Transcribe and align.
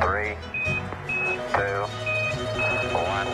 Three, 0.00 0.36
two, 1.52 1.86
one. 2.92 3.26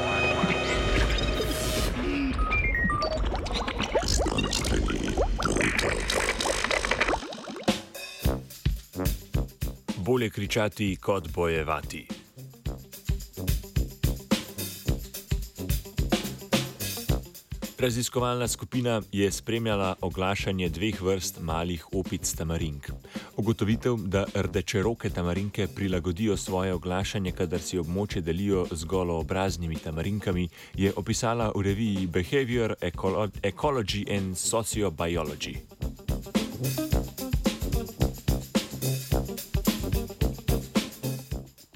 Bolje 9.97 10.31
kričati 10.31 10.97
kot 10.97 11.29
bojevati. 11.29 12.12
Raziskovalna 17.83 18.49
skupina 18.49 19.03
je 19.13 19.31
spremljala 19.33 19.95
oglašanje 20.01 20.69
dveh 20.69 21.03
vrst 21.03 21.41
malih 21.41 21.87
opic 21.93 22.33
tamarink. 22.35 22.91
Ugotovitev, 23.37 23.97
da 23.97 24.25
rdečeroke 24.35 25.11
tamarinke 25.11 25.67
prilagodijo 25.67 26.37
svoje 26.37 26.75
oglašanje, 26.75 27.33
kadar 27.33 27.61
si 27.61 27.79
območje 27.79 28.23
delijo 28.23 28.67
z 28.71 28.85
goloobraznimi 28.85 29.77
tamarinkami, 29.77 30.49
je 30.75 30.93
opisala 30.97 31.51
v 31.57 31.63
reviji 31.63 32.07
Behavior 32.07 32.75
Ecolo 32.81 33.29
Ecology 33.43 34.17
and 34.17 34.37
Sociobiology. 34.37 35.57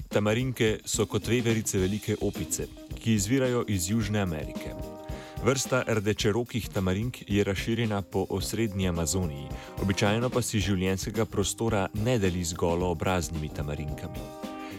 Tamarinke 0.07 0.79
so 0.85 1.05
kot 1.05 1.27
veverice 1.27 1.79
velike 1.79 2.15
opice, 2.21 2.67
ki 2.95 3.13
izvirajo 3.13 3.65
iz 3.67 3.89
Južne 3.89 4.19
Amerike. 4.19 4.96
Vrsta 5.43 5.83
rdečerokih 5.87 6.69
tamarink 6.69 7.17
je 7.27 7.43
razširjena 7.43 8.01
po 8.01 8.25
osrednji 8.29 8.87
Amazoniji, 8.87 9.47
običajno 9.81 10.29
pa 10.29 10.41
si 10.41 10.59
življenjskega 10.59 11.25
prostora 11.25 11.87
ne 11.93 12.17
deli 12.19 12.43
z 12.43 12.57
goloobraznimi 12.57 13.49
tamarinkami. 13.49 14.23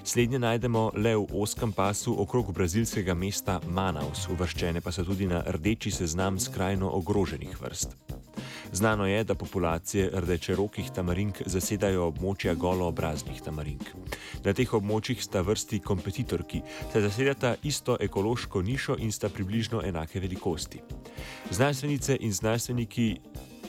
Slednje 0.05 0.39
najdemo 0.39 0.91
le 0.97 1.15
v 1.17 1.27
oskem 1.43 1.73
pasu 1.73 2.17
okrog 2.23 2.53
brazilskega 2.53 3.15
mesta 3.15 3.61
Manaus, 3.67 4.27
uvrščene 4.33 4.81
pa 4.81 4.93
so 4.93 5.05
tudi 5.05 5.27
na 5.31 5.45
rdeči 5.47 5.91
seznam 5.91 6.41
skrajno 6.41 6.91
ogroženih 6.91 7.61
vrst. 7.63 7.95
Znano 8.73 9.07
je, 9.07 9.25
da 9.25 9.35
populacije 9.35 10.11
rdečerokih 10.15 10.91
tamarink 10.91 11.43
zasedajo 11.47 12.11
območja 12.11 12.55
goloobraznih 12.55 13.43
tamarink. 13.43 13.95
Na 14.45 14.55
teh 14.55 14.75
območjih 14.75 15.23
sta 15.23 15.43
vrsti 15.43 15.81
kompetitorki, 15.85 16.63
saj 16.93 17.05
zasedata 17.09 17.55
isto 17.63 17.97
ekološko 18.01 18.63
nišo 18.63 18.97
in 18.99 19.13
sta 19.13 19.29
približno 19.29 19.83
enake 19.85 20.21
velikosti. 20.21 20.81
Znanstvenice 21.51 22.17
in 22.21 22.33
znanstveniki. 22.33 23.17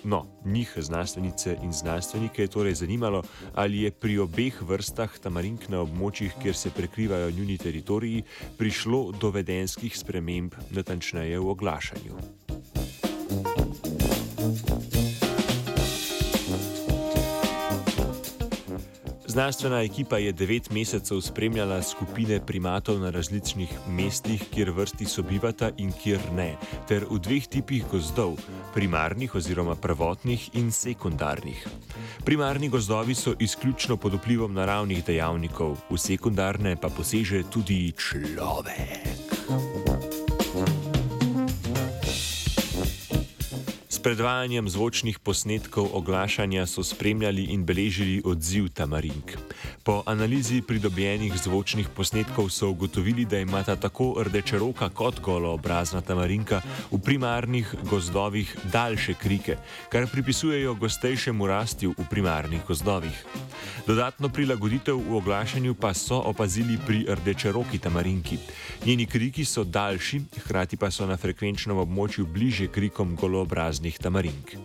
No, 0.04 0.26
njih 0.46 0.74
znanstvenice 0.78 1.58
in 1.64 1.74
znanstvenike 1.74 2.42
je 2.42 2.48
torej 2.48 2.74
zanimalo, 2.74 3.24
ali 3.54 3.82
je 3.82 3.92
pri 3.92 4.20
obeh 4.24 4.62
vrstah 4.62 5.18
tamarink 5.20 5.68
na 5.70 5.82
območjih, 5.84 6.38
kjer 6.42 6.56
se 6.56 6.72
prekrivajo 6.72 7.32
njuni 7.32 7.58
teritoriji, 7.58 8.24
prišlo 8.58 9.12
do 9.12 9.30
vedenskih 9.36 9.98
sprememb, 9.98 10.56
natančneje 10.72 11.40
v 11.40 11.50
oglašanju. 11.52 12.16
Znanstvena 19.30 19.84
ekipa 19.84 20.18
je 20.18 20.32
devet 20.32 20.72
mesecev 20.72 21.22
spremljala 21.22 21.84
skupine 21.84 22.40
primatov 22.46 23.00
na 23.00 23.10
različnih 23.10 23.70
mestih, 23.88 24.44
kjer 24.54 24.72
vrsti 24.72 25.06
sobivata 25.06 25.70
in 25.78 25.92
kjer 25.92 26.20
ne, 26.34 26.56
ter 26.88 27.06
v 27.06 27.20
dveh 27.20 27.48
tipih 27.48 27.86
gozdov: 27.92 28.40
primarnih 28.74 29.36
oziroma 29.36 29.76
prvotnih 29.76 30.50
in 30.54 30.72
sekundarnih. 30.72 31.68
Primarni 32.26 32.70
gozdovi 32.70 33.16
so 33.16 33.36
izključno 33.40 33.98
pod 33.98 34.18
vplivom 34.18 34.54
naravnih 34.54 35.06
dejavnikov, 35.06 35.78
v 35.90 35.98
sekundarne 35.98 36.76
pa 36.82 36.90
poseže 36.90 37.44
tudi 37.54 37.94
človek. 37.94 39.79
S 44.00 44.02
predvajanjem 44.02 44.64
zvočnih 44.64 45.20
posnetkov 45.20 45.90
oglašanja 45.92 46.64
so 46.72 46.80
spremljali 46.88 47.52
in 47.52 47.66
beležili 47.68 48.22
odziv 48.24 48.70
tamarink. 48.72 49.36
Po 49.84 50.04
analizi 50.06 50.62
pridobljenih 50.62 51.36
zvočnih 51.36 51.90
posnetkov 51.96 52.48
so 52.50 52.70
ugotovili, 52.70 53.26
da 53.26 53.40
imata 53.40 53.76
tako 53.76 54.24
rdečeroka 54.24 54.90
kot 54.90 55.20
goloobrazna 55.20 56.02
tamarinka 56.02 56.62
v 56.92 57.00
primarnih 57.04 57.76
gozdovih 57.90 58.56
daljše 58.72 59.14
krike, 59.20 59.58
kar 59.92 60.08
pripisujejo 60.08 60.76
gostejšemu 60.80 61.48
rastju 61.48 61.92
v 61.98 62.08
primarnih 62.10 62.64
gozdovih. 62.68 63.26
Dodatno 63.88 64.30
prilagoditev 64.30 64.96
v 64.96 65.16
oglašanju 65.18 65.74
pa 65.74 65.94
so 65.94 66.22
opazili 66.22 66.78
pri 66.88 67.06
rdečeroki 67.10 67.80
tamarinki. 67.80 68.38
Njeni 68.86 69.06
kriki 69.06 69.46
so 69.46 69.64
daljši, 69.64 70.22
hkrati 70.46 70.78
pa 70.78 70.92
so 70.92 71.08
na 71.10 71.18
frekvenčnem 71.18 71.78
območju 71.78 72.26
bliže 72.26 72.68
krikom 72.68 73.16
goloobraznih 73.16 73.89
tamarink. 73.98 74.56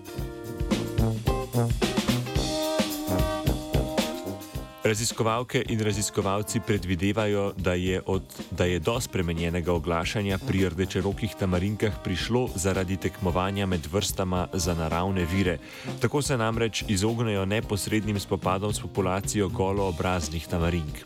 Raziskovalke 4.85 5.63
in 5.69 5.81
raziskovalci 5.81 6.61
predvidevajo, 6.61 7.53
da 7.57 7.73
je, 7.73 8.03
od, 8.07 8.23
da 8.51 8.65
je 8.65 8.79
do 8.79 9.01
spremenjenega 9.01 9.73
oglašanja 9.73 10.39
pri 10.47 10.69
rdečerokih 10.69 11.35
tamarinkah 11.41 11.93
prišlo 12.05 12.49
zaradi 12.55 12.97
tekmovanja 12.97 13.67
med 13.67 13.87
vrstama 13.93 14.49
za 14.53 14.75
naravne 14.75 15.25
vire. 15.25 15.59
Tako 16.01 16.23
se 16.23 16.37
namreč 16.37 16.85
izognejo 16.89 17.45
neposrednim 17.45 18.21
spopadom 18.21 18.73
s 18.73 18.81
populacijo 18.81 19.49
goloobraznih 19.49 20.47
tamarink. 20.47 21.01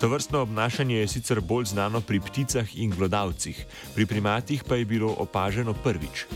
To 0.00 0.08
vrstno 0.08 0.38
obnašanje 0.44 0.96
je 0.96 1.08
sicer 1.08 1.40
bolj 1.40 1.64
znano 1.64 2.00
pri 2.00 2.20
pticah 2.20 2.76
in 2.76 2.90
glodavcih, 2.90 3.66
pri 3.94 4.06
primatih 4.06 4.64
pa 4.68 4.76
je 4.76 4.84
bilo 4.84 5.14
opaženo 5.18 5.72
prvič. 5.74 6.26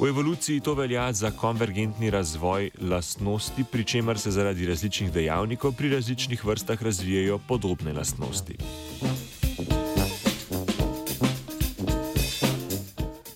V 0.00 0.08
evoluciji 0.08 0.60
to 0.60 0.74
velja 0.74 1.12
za 1.12 1.30
konvergentni 1.30 2.10
razvoj 2.10 2.70
lastnosti, 2.80 3.64
pri 3.72 3.84
čemer 3.84 4.18
se 4.18 4.30
zaradi 4.30 4.66
različnih 4.66 5.12
dejavnikov 5.12 5.72
pri 5.72 5.94
različnih 5.94 6.44
vrstah 6.44 6.82
razvijajo 6.82 7.38
podobne 7.48 7.92
lastnosti. 7.92 8.56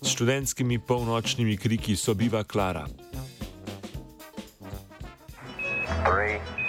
S 0.03 0.09
študentskimi 0.09 0.79
polnočnimi 0.79 1.57
kriki 1.57 1.97
sobiva 1.97 2.45
Klara. 2.45 2.87
Three, 6.05 6.39
two, 6.57 6.64